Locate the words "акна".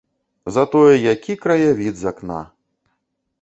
2.13-2.39